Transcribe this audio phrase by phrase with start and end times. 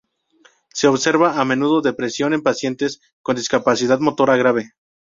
[0.73, 4.73] Se observa a menudo depresión en pacientes con discapacidad motora grave.